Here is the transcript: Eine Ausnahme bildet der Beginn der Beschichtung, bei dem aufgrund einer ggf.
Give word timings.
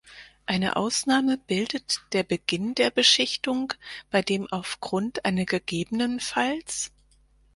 Eine 0.47 0.77
Ausnahme 0.77 1.37
bildet 1.37 2.01
der 2.13 2.23
Beginn 2.23 2.73
der 2.73 2.89
Beschichtung, 2.89 3.71
bei 4.09 4.23
dem 4.23 4.51
aufgrund 4.51 5.23
einer 5.25 5.45
ggf. 5.45 6.37